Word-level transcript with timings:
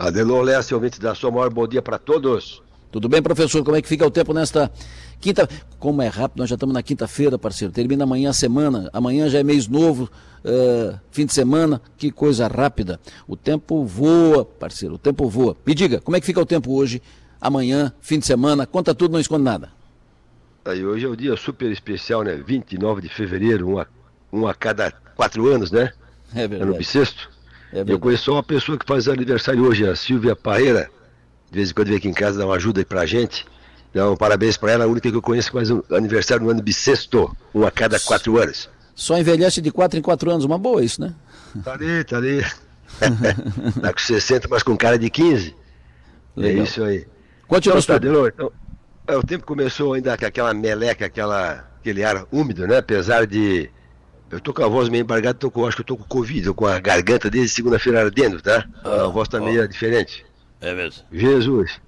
Adelor 0.00 0.42
Lessa, 0.42 0.74
ouvinte 0.74 0.98
da 0.98 1.14
sua 1.14 1.30
maior 1.30 1.50
bom 1.50 1.68
dia 1.68 1.82
para 1.82 1.98
todos. 1.98 2.62
Tudo 2.90 3.06
bem, 3.06 3.20
professor? 3.20 3.62
Como 3.62 3.76
é 3.76 3.82
que 3.82 3.86
fica 3.86 4.06
o 4.06 4.10
tempo 4.10 4.32
nesta 4.32 4.72
quinta? 5.20 5.46
Como 5.78 6.00
é 6.00 6.08
rápido, 6.08 6.38
nós 6.38 6.48
já 6.48 6.54
estamos 6.54 6.72
na 6.72 6.82
quinta-feira, 6.82 7.38
parceiro. 7.38 7.70
Termina 7.70 8.04
amanhã 8.04 8.30
a 8.30 8.32
semana. 8.32 8.88
Amanhã 8.94 9.28
já 9.28 9.40
é 9.40 9.42
mês 9.42 9.68
novo, 9.68 10.10
uh, 10.42 10.98
fim 11.10 11.26
de 11.26 11.34
semana. 11.34 11.82
Que 11.98 12.10
coisa 12.10 12.48
rápida. 12.48 12.98
O 13.28 13.36
tempo 13.36 13.84
voa, 13.84 14.42
parceiro. 14.42 14.94
O 14.94 14.98
tempo 14.98 15.28
voa. 15.28 15.54
Me 15.66 15.74
diga, 15.74 16.00
como 16.00 16.16
é 16.16 16.20
que 16.20 16.24
fica 16.24 16.40
o 16.40 16.46
tempo 16.46 16.74
hoje, 16.74 17.02
amanhã, 17.38 17.92
fim 18.00 18.18
de 18.18 18.24
semana? 18.24 18.66
Conta 18.66 18.94
tudo, 18.94 19.12
não 19.12 19.20
esconde 19.20 19.44
nada. 19.44 19.68
Aí 20.64 20.82
hoje 20.82 21.04
é 21.04 21.08
o 21.10 21.12
um 21.12 21.16
dia 21.16 21.36
super 21.36 21.70
especial, 21.70 22.22
né? 22.22 22.36
29 22.36 23.02
de 23.02 23.10
fevereiro, 23.10 23.68
um 23.68 23.78
a, 23.78 23.86
um 24.32 24.46
a 24.46 24.54
cada 24.54 24.92
quatro 25.14 25.46
anos, 25.46 25.70
né? 25.70 25.92
É 26.34 26.48
verdade. 26.48 26.62
Ano 26.62 26.78
bissexto. 26.78 27.39
É 27.72 27.84
eu 27.86 27.98
conheço 27.98 28.32
uma 28.32 28.42
pessoa 28.42 28.76
que 28.76 28.84
faz 28.86 29.08
aniversário 29.08 29.64
hoje, 29.64 29.88
a 29.88 29.94
Silvia 29.94 30.34
Parreira. 30.34 30.90
De 31.50 31.56
vez 31.56 31.70
em 31.70 31.74
quando 31.74 31.88
vem 31.88 31.96
aqui 31.96 32.08
em 32.08 32.12
casa 32.12 32.38
dar 32.38 32.46
uma 32.46 32.56
ajuda 32.56 32.80
aí 32.80 32.84
pra 32.84 33.06
gente. 33.06 33.46
Então, 33.90 34.16
parabéns 34.16 34.56
para 34.56 34.72
ela, 34.72 34.84
a 34.84 34.88
única 34.88 35.10
que 35.10 35.16
eu 35.16 35.22
conheço 35.22 35.48
que 35.48 35.56
faz 35.56 35.70
um 35.70 35.82
aniversário 35.90 36.44
no 36.44 36.50
ano 36.50 36.62
bissexto, 36.62 37.36
um 37.54 37.66
a 37.66 37.70
cada 37.70 37.98
quatro 37.98 38.40
anos. 38.40 38.68
Só 38.94 39.18
envelhece 39.18 39.60
de 39.60 39.70
quatro 39.70 39.98
em 39.98 40.02
quatro 40.02 40.30
anos, 40.30 40.44
uma 40.44 40.58
boa 40.58 40.84
isso, 40.84 41.00
né? 41.00 41.14
Tá 41.64 41.72
ali, 41.72 42.04
tá 42.04 42.16
ali. 42.18 42.44
tá 43.80 43.92
com 43.92 43.98
60, 43.98 44.46
mas 44.48 44.62
com 44.62 44.76
cara 44.76 44.98
de 44.98 45.10
15. 45.10 45.56
É 46.36 46.40
Legal. 46.40 46.60
É 46.60 46.64
isso 46.64 46.84
aí. 46.84 47.06
Continua 47.48 47.78
então, 47.78 47.94
Tadeu, 47.94 48.28
então, 48.28 48.52
é, 49.08 49.16
o 49.16 49.22
tempo 49.22 49.44
começou 49.44 49.94
ainda 49.94 50.16
com 50.16 50.24
aquela 50.24 50.54
meleca, 50.54 51.06
aquela, 51.06 51.68
aquele 51.80 52.04
ar 52.04 52.26
úmido, 52.30 52.66
né? 52.68 52.78
Apesar 52.78 53.26
de 53.26 53.68
eu 54.30 54.40
tô 54.40 54.54
com 54.54 54.64
a 54.64 54.68
voz 54.68 54.88
meio 54.88 55.02
embargada, 55.02 55.38
tô 55.38 55.50
com, 55.50 55.66
acho 55.66 55.76
que 55.76 55.82
eu 55.82 55.86
tô 55.86 55.96
com 55.96 56.04
Covid, 56.04 56.44
tô 56.44 56.54
com 56.54 56.66
a 56.66 56.78
garganta 56.78 57.30
desde 57.30 57.48
segunda-feira 57.48 58.00
ardendo, 58.00 58.40
tá? 58.40 58.64
Ah, 58.84 59.04
a 59.04 59.08
voz 59.08 59.28
tá 59.28 59.40
meio 59.40 59.66
diferente. 59.66 60.24
É 60.60 60.74
mesmo? 60.74 61.04
Jesus. 61.12 61.80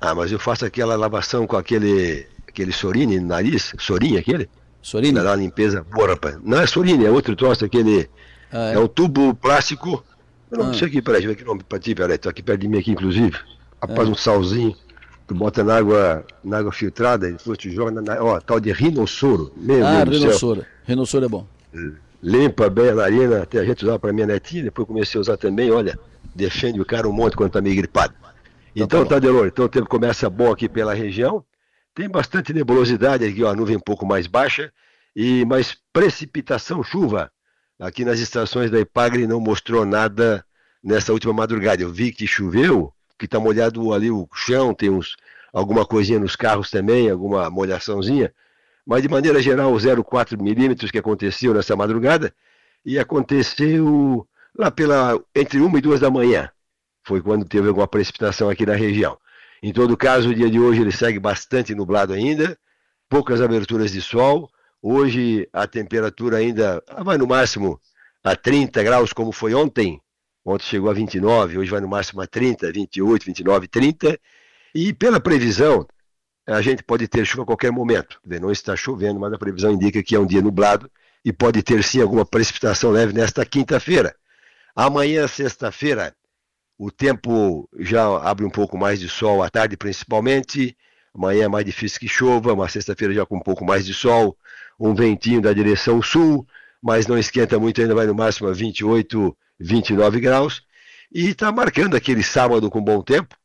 Ah, 0.00 0.14
mas 0.14 0.32
eu 0.32 0.38
faço 0.38 0.64
aquela 0.64 0.96
lavação 0.96 1.46
com 1.46 1.56
aquele 1.56 2.26
aquele 2.48 2.72
sorine 2.72 3.18
no 3.18 3.28
nariz, 3.28 3.72
sorinho 3.78 4.18
aquele? 4.18 4.48
Sorine? 4.82 5.14
Dá 5.14 5.30
uma 5.30 5.36
limpeza 5.36 5.84
boa, 5.84 6.08
rapaz. 6.08 6.38
Não 6.42 6.60
é 6.60 6.66
sorine, 6.66 7.06
é 7.06 7.10
outro 7.10 7.36
troço, 7.36 7.64
aquele... 7.64 8.10
Ah, 8.52 8.72
é? 8.72 8.74
é 8.74 8.78
um 8.78 8.88
tubo 8.88 9.34
plástico... 9.34 10.04
Eu 10.50 10.58
não 10.58 10.70
ah. 10.70 10.74
sei 10.74 10.88
aqui, 10.88 11.00
peraí, 11.00 11.22
deixa 11.22 11.32
eu 11.32 11.34
ver 11.34 11.40
aqui 11.40 11.44
o 11.44 11.46
nome 11.46 11.62
pra 11.66 11.78
ti, 11.78 11.94
peraí, 11.94 12.18
tô 12.18 12.28
aqui 12.28 12.42
perto 12.42 12.60
de 12.60 12.68
mim 12.68 12.78
aqui, 12.78 12.90
inclusive. 12.90 13.38
Rapaz, 13.80 14.06
é. 14.06 14.10
um 14.10 14.14
salzinho, 14.14 14.76
tu 15.26 15.34
bota 15.34 15.62
na 15.62 15.76
água, 15.76 16.24
na 16.42 16.58
água 16.58 16.72
filtrada 16.72 17.30
depois 17.30 17.58
tu 17.58 17.70
joga 17.70 18.00
na... 18.00 18.22
Ó, 18.22 18.40
tal 18.40 18.60
de 18.60 18.72
rinossoro. 18.72 19.52
Meu 19.56 19.86
ah, 19.86 20.04
Deus 20.04 20.22
rinossoro. 20.22 20.66
Rinossoro 20.84 21.24
é 21.24 21.28
bom. 21.28 21.46
Limpa 22.22 22.70
bem 22.70 22.90
a 22.90 22.94
narina, 22.94 23.42
até 23.42 23.58
a 23.58 23.64
gente 23.64 23.82
usava 23.82 23.98
para 23.98 24.12
minha 24.12 24.26
netinha, 24.26 24.64
depois 24.64 24.86
comecei 24.86 25.18
a 25.18 25.22
usar 25.22 25.36
também, 25.36 25.70
olha, 25.70 25.98
defende 26.34 26.80
o 26.80 26.84
cara 26.84 27.08
um 27.08 27.12
monte 27.12 27.36
quando 27.36 27.52
tá 27.52 27.60
meio 27.60 27.76
gripado. 27.76 28.14
Então, 28.74 29.04
tá, 29.04 29.16
Tadelor, 29.16 29.46
então 29.46 29.64
o 29.66 29.68
tempo 29.68 29.88
começa 29.88 30.30
bom 30.30 30.50
aqui 30.50 30.68
pela 30.68 30.94
região. 30.94 31.44
Tem 31.94 32.08
bastante 32.08 32.52
nebulosidade 32.54 33.24
aqui, 33.24 33.42
ó, 33.42 33.50
a 33.50 33.54
nuvem 33.54 33.76
um 33.76 33.80
pouco 33.80 34.06
mais 34.06 34.26
baixa, 34.26 34.72
e 35.14 35.44
mais 35.44 35.76
precipitação, 35.92 36.82
chuva. 36.82 37.30
Aqui 37.78 38.04
nas 38.04 38.18
estações 38.18 38.70
da 38.70 38.80
Ipagre 38.80 39.26
não 39.26 39.40
mostrou 39.40 39.84
nada 39.84 40.44
nessa 40.82 41.12
última 41.12 41.32
madrugada. 41.32 41.82
Eu 41.82 41.92
vi 41.92 42.12
que 42.12 42.26
choveu, 42.26 42.92
que 43.22 43.28
tá 43.28 43.38
molhado 43.38 43.92
ali 43.94 44.10
o 44.10 44.28
chão, 44.34 44.74
tem 44.74 44.90
uns, 44.90 45.16
alguma 45.52 45.86
coisinha 45.86 46.18
nos 46.18 46.34
carros 46.34 46.68
também, 46.70 47.08
alguma 47.08 47.48
molhaçãozinha, 47.48 48.34
mas 48.84 49.00
de 49.00 49.08
maneira 49.08 49.40
geral, 49.40 49.72
0,4 49.74 50.36
milímetros 50.42 50.90
que 50.90 50.98
aconteceu 50.98 51.54
nessa 51.54 51.76
madrugada, 51.76 52.34
e 52.84 52.98
aconteceu 52.98 54.26
lá 54.58 54.72
pela 54.72 55.20
entre 55.36 55.60
uma 55.60 55.78
e 55.78 55.80
duas 55.80 56.00
da 56.00 56.10
manhã. 56.10 56.50
Foi 57.04 57.22
quando 57.22 57.44
teve 57.44 57.68
alguma 57.68 57.86
precipitação 57.86 58.50
aqui 58.50 58.66
na 58.66 58.74
região. 58.74 59.16
Em 59.62 59.72
todo 59.72 59.96
caso, 59.96 60.30
o 60.30 60.34
dia 60.34 60.50
de 60.50 60.58
hoje 60.58 60.80
ele 60.80 60.90
segue 60.90 61.20
bastante 61.20 61.76
nublado 61.76 62.12
ainda, 62.12 62.58
poucas 63.08 63.40
aberturas 63.40 63.92
de 63.92 64.02
sol. 64.02 64.50
Hoje 64.82 65.48
a 65.52 65.64
temperatura 65.68 66.38
ainda 66.38 66.82
vai 67.04 67.16
no 67.16 67.28
máximo 67.28 67.80
a 68.24 68.34
30 68.34 68.82
graus, 68.82 69.12
como 69.12 69.30
foi 69.30 69.54
ontem. 69.54 70.01
Ontem 70.44 70.64
chegou 70.64 70.90
a 70.90 70.92
29, 70.92 71.58
hoje 71.58 71.70
vai 71.70 71.80
no 71.80 71.88
máximo 71.88 72.20
a 72.20 72.26
30, 72.26 72.72
28, 72.72 73.26
29, 73.26 73.68
30. 73.68 74.18
E 74.74 74.92
pela 74.92 75.20
previsão, 75.20 75.86
a 76.46 76.60
gente 76.60 76.82
pode 76.82 77.06
ter 77.06 77.24
chuva 77.24 77.44
a 77.44 77.46
qualquer 77.46 77.70
momento. 77.70 78.20
Não 78.24 78.50
está 78.50 78.74
chovendo, 78.74 79.20
mas 79.20 79.32
a 79.32 79.38
previsão 79.38 79.72
indica 79.72 80.02
que 80.02 80.16
é 80.16 80.18
um 80.18 80.26
dia 80.26 80.42
nublado 80.42 80.90
e 81.24 81.32
pode 81.32 81.62
ter 81.62 81.82
sim 81.84 82.00
alguma 82.00 82.24
precipitação 82.24 82.90
leve 82.90 83.12
nesta 83.12 83.46
quinta-feira. 83.46 84.14
Amanhã, 84.74 85.28
sexta-feira, 85.28 86.14
o 86.76 86.90
tempo 86.90 87.68
já 87.78 88.04
abre 88.28 88.44
um 88.44 88.50
pouco 88.50 88.76
mais 88.76 88.98
de 88.98 89.08
sol 89.08 89.42
à 89.42 89.48
tarde, 89.48 89.76
principalmente. 89.76 90.76
Amanhã 91.14 91.44
é 91.44 91.48
mais 91.48 91.64
difícil 91.64 92.00
que 92.00 92.08
chova, 92.08 92.56
mas 92.56 92.72
sexta-feira 92.72 93.14
já 93.14 93.24
com 93.24 93.36
um 93.36 93.42
pouco 93.42 93.64
mais 93.64 93.86
de 93.86 93.94
sol, 93.94 94.36
um 94.80 94.94
ventinho 94.94 95.40
da 95.40 95.52
direção 95.52 96.02
sul, 96.02 96.44
mas 96.82 97.06
não 97.06 97.16
esquenta 97.18 97.58
muito, 97.58 97.80
ainda 97.80 97.94
vai 97.94 98.06
no 98.06 98.14
máximo 98.14 98.48
a 98.48 98.52
28, 98.52 99.36
29 99.62 100.20
graus. 100.20 100.62
E 101.14 101.28
está 101.28 101.52
marcando 101.52 101.94
aquele 101.94 102.22
sábado 102.22 102.70
com 102.70 102.82
bom 102.82 103.02
tempo, 103.02 103.36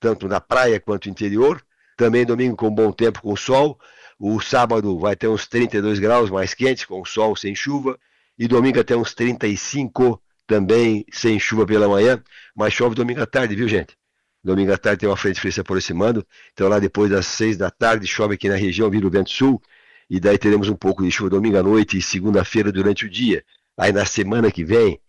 tanto 0.00 0.28
na 0.28 0.40
praia 0.40 0.78
quanto 0.80 1.06
no 1.06 1.12
interior. 1.12 1.64
Também 1.96 2.24
domingo 2.24 2.56
com 2.56 2.70
bom 2.70 2.92
tempo, 2.92 3.22
com 3.22 3.36
sol. 3.36 3.78
O 4.18 4.40
sábado 4.40 4.98
vai 4.98 5.16
ter 5.16 5.28
uns 5.28 5.46
32 5.46 5.98
graus 5.98 6.30
mais 6.30 6.54
quente, 6.54 6.86
com 6.86 7.04
sol, 7.04 7.36
sem 7.36 7.54
chuva. 7.54 7.98
E 8.38 8.48
domingo 8.48 8.80
até 8.80 8.96
uns 8.96 9.14
35, 9.14 10.20
também 10.46 11.04
sem 11.12 11.38
chuva 11.38 11.66
pela 11.66 11.88
manhã. 11.88 12.22
Mas 12.54 12.72
chove 12.72 12.94
domingo 12.94 13.22
à 13.22 13.26
tarde, 13.26 13.54
viu, 13.54 13.68
gente? 13.68 13.96
Domingo 14.42 14.72
à 14.72 14.78
tarde 14.78 15.00
tem 15.00 15.08
uma 15.08 15.16
frente 15.16 15.38
fria 15.38 15.52
se 15.52 15.60
aproximando. 15.60 16.26
Então 16.52 16.68
lá 16.68 16.78
depois 16.78 17.10
das 17.10 17.26
6 17.26 17.56
da 17.56 17.70
tarde 17.70 18.06
chove 18.06 18.34
aqui 18.34 18.48
na 18.48 18.56
região, 18.56 18.90
vira 18.90 19.06
o 19.06 19.10
vento 19.10 19.30
sul. 19.30 19.62
E 20.10 20.18
daí 20.18 20.36
teremos 20.36 20.68
um 20.68 20.74
pouco 20.74 21.02
de 21.04 21.10
chuva 21.10 21.30
domingo 21.30 21.56
à 21.56 21.62
noite 21.62 21.96
e 21.96 22.02
segunda-feira 22.02 22.72
durante 22.72 23.06
o 23.06 23.10
dia. 23.10 23.44
Aí 23.78 23.92
na 23.92 24.04
semana 24.04 24.50
que 24.50 24.64
vem, 24.64 25.00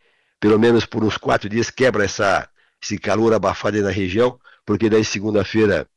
pelo 0.43 0.59
menos 0.59 0.85
por 0.85 1.05
uns 1.05 1.15
quatro 1.15 1.47
dias, 1.47 1.69
quebra 1.69 2.03
essa, 2.03 2.49
esse 2.83 2.97
calor 2.97 3.33
abafado 3.33 3.77
aí 3.77 3.81
na 3.81 3.89
região, 3.89 4.37
porque 4.65 4.89
daí 4.89 5.05
segunda-feira 5.05 5.87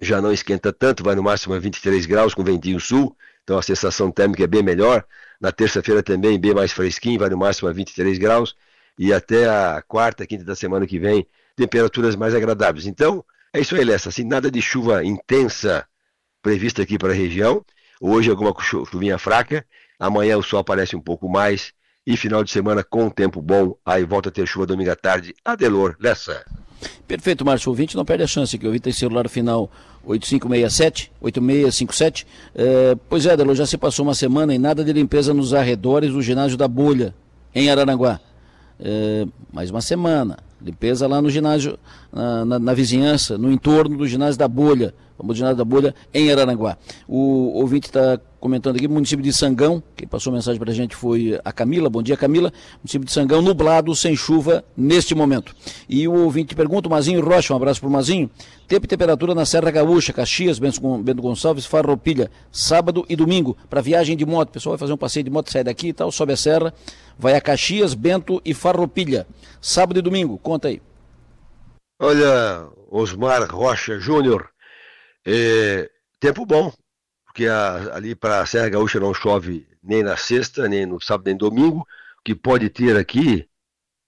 já 0.00 0.20
não 0.20 0.32
esquenta 0.32 0.72
tanto, 0.72 1.04
vai 1.04 1.14
no 1.14 1.22
máximo 1.22 1.54
a 1.54 1.58
23 1.60 2.04
graus 2.04 2.34
com 2.34 2.42
ventinho 2.42 2.80
sul, 2.80 3.16
então 3.44 3.56
a 3.56 3.62
sensação 3.62 4.10
térmica 4.10 4.42
é 4.42 4.48
bem 4.48 4.60
melhor. 4.60 5.06
Na 5.40 5.52
terça-feira 5.52 6.02
também 6.02 6.36
bem 6.36 6.52
mais 6.52 6.72
fresquinho, 6.72 7.20
vai 7.20 7.28
no 7.28 7.38
máximo 7.38 7.68
a 7.68 7.72
23 7.72 8.18
graus 8.18 8.56
e 8.98 9.12
até 9.12 9.48
a 9.48 9.80
quarta, 9.86 10.26
quinta 10.26 10.42
da 10.42 10.56
semana 10.56 10.84
que 10.84 10.98
vem, 10.98 11.24
temperaturas 11.54 12.16
mais 12.16 12.34
agradáveis. 12.34 12.86
Então, 12.86 13.24
é 13.52 13.60
isso 13.60 13.76
aí, 13.76 13.84
Lessa. 13.84 14.08
Assim, 14.08 14.24
nada 14.24 14.50
de 14.50 14.60
chuva 14.60 15.04
intensa 15.04 15.86
prevista 16.42 16.82
aqui 16.82 16.98
para 16.98 17.12
a 17.12 17.14
região. 17.14 17.64
Hoje 18.00 18.30
alguma 18.30 18.52
chuvinha 18.60 19.16
fraca, 19.16 19.64
amanhã 19.96 20.36
o 20.36 20.42
sol 20.42 20.58
aparece 20.58 20.96
um 20.96 21.00
pouco 21.00 21.28
mais 21.28 21.72
e 22.06 22.16
final 22.16 22.44
de 22.44 22.50
semana 22.50 22.84
com 22.84 23.08
tempo 23.08 23.40
bom, 23.40 23.74
aí 23.84 24.04
volta 24.04 24.28
a 24.28 24.32
ter 24.32 24.46
chuva 24.46 24.66
domingo 24.66 24.90
à 24.90 24.96
tarde. 24.96 25.34
Adelor 25.44 25.96
Lessa. 25.98 26.44
Perfeito, 27.06 27.44
Márcio. 27.44 27.68
O 27.68 27.72
ouvinte 27.72 27.96
não 27.96 28.04
perde 28.04 28.24
a 28.24 28.26
chance, 28.26 28.58
que 28.58 28.66
o 28.66 28.80
tem 28.80 28.92
celular 28.92 29.28
final 29.28 29.70
8567, 30.04 31.10
8657. 31.20 32.26
É, 32.54 32.96
pois 33.08 33.24
é, 33.26 33.36
Delo, 33.36 33.54
já 33.54 33.66
se 33.66 33.78
passou 33.78 34.04
uma 34.04 34.14
semana 34.14 34.54
e 34.54 34.58
nada 34.58 34.84
de 34.84 34.92
limpeza 34.92 35.32
nos 35.32 35.54
arredores 35.54 36.12
do 36.12 36.20
ginásio 36.20 36.56
da 36.56 36.68
Bolha, 36.68 37.14
em 37.54 37.70
Araranguá. 37.70 38.20
É, 38.78 39.26
mais 39.52 39.70
uma 39.70 39.80
semana. 39.80 40.38
Limpeza 40.60 41.06
lá 41.06 41.20
no 41.20 41.30
ginásio, 41.30 41.78
na, 42.12 42.44
na, 42.44 42.58
na 42.58 42.74
vizinhança, 42.74 43.36
no 43.36 43.50
entorno 43.50 43.96
do 43.98 44.06
ginásio 44.06 44.38
da 44.38 44.48
Bolha 44.48 44.94
ginásio 45.32 45.56
da 45.56 45.64
Bolha, 45.64 45.94
em 46.12 46.30
Araranguá. 46.30 46.76
O 47.08 47.58
ouvinte 47.58 47.86
está 47.86 48.18
comentando 48.44 48.76
aqui, 48.76 48.86
município 48.86 49.22
de 49.22 49.32
Sangão, 49.32 49.82
quem 49.96 50.06
passou 50.06 50.30
mensagem 50.30 50.60
para 50.60 50.70
a 50.70 50.74
gente 50.74 50.94
foi 50.94 51.40
a 51.42 51.50
Camila, 51.50 51.88
bom 51.88 52.02
dia 52.02 52.14
Camila, 52.14 52.52
município 52.76 53.06
de 53.06 53.10
Sangão, 53.10 53.40
nublado, 53.40 53.96
sem 53.96 54.14
chuva 54.14 54.62
neste 54.76 55.14
momento. 55.14 55.56
E 55.88 56.06
o 56.06 56.12
ouvinte 56.12 56.54
pergunta, 56.54 56.86
o 56.86 56.90
Mazinho 56.90 57.24
Rocha, 57.24 57.54
um 57.54 57.56
abraço 57.56 57.80
para 57.80 57.88
o 57.88 57.92
Mazinho, 57.92 58.28
tempo 58.68 58.84
e 58.84 58.88
temperatura 58.88 59.34
na 59.34 59.46
Serra 59.46 59.70
Gaúcha, 59.70 60.12
Caxias, 60.12 60.58
Bento 60.58 61.22
Gonçalves, 61.22 61.64
Farroupilha, 61.64 62.30
sábado 62.52 63.06
e 63.08 63.16
domingo, 63.16 63.56
para 63.70 63.80
viagem 63.80 64.14
de 64.14 64.26
moto, 64.26 64.50
o 64.50 64.52
pessoal 64.52 64.72
vai 64.72 64.78
fazer 64.78 64.92
um 64.92 64.98
passeio 64.98 65.24
de 65.24 65.30
moto, 65.30 65.50
sai 65.50 65.64
daqui 65.64 65.88
e 65.88 65.92
tal, 65.94 66.12
sobe 66.12 66.34
a 66.34 66.36
serra, 66.36 66.74
vai 67.18 67.34
a 67.34 67.40
Caxias, 67.40 67.94
Bento 67.94 68.42
e 68.44 68.52
Farroupilha, 68.52 69.26
sábado 69.58 69.98
e 69.98 70.02
domingo, 70.02 70.36
conta 70.36 70.68
aí. 70.68 70.82
Olha, 71.98 72.66
Osmar 72.90 73.50
Rocha 73.50 73.98
Júnior, 73.98 74.50
é, 75.26 75.90
tempo 76.20 76.44
bom, 76.44 76.72
porque 77.24 77.46
a, 77.46 77.96
ali 77.96 78.14
para 78.14 78.40
a 78.40 78.46
Serra 78.46 78.68
Gaúcha 78.68 79.00
não 79.00 79.12
chove 79.12 79.66
nem 79.82 80.02
na 80.02 80.16
sexta, 80.16 80.68
nem 80.68 80.86
no 80.86 81.00
sábado, 81.00 81.26
nem 81.26 81.34
no 81.34 81.50
domingo. 81.50 81.80
O 81.80 82.22
que 82.24 82.34
pode 82.34 82.70
ter 82.70 82.96
aqui 82.96 83.48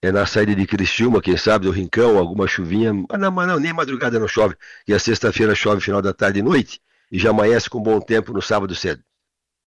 é 0.00 0.12
na 0.12 0.26
saída 0.26 0.54
de 0.54 0.66
Criciúma, 0.66 1.20
quem 1.20 1.36
sabe, 1.36 1.66
do 1.66 1.72
Rincão, 1.72 2.18
alguma 2.18 2.46
chuvinha. 2.46 2.92
Mas 2.92 3.20
não, 3.20 3.30
mas 3.30 3.48
não 3.48 3.58
nem 3.58 3.72
madrugada 3.72 4.18
não 4.18 4.28
chove. 4.28 4.54
E 4.86 4.94
a 4.94 4.98
sexta-feira 4.98 5.54
chove 5.54 5.80
final 5.80 6.00
da 6.00 6.12
tarde 6.12 6.38
e 6.38 6.42
noite. 6.42 6.80
E 7.10 7.18
já 7.18 7.30
amanhece 7.30 7.68
com 7.68 7.82
bom 7.82 8.00
tempo 8.00 8.32
no 8.32 8.42
sábado 8.42 8.74
cedo. 8.74 9.02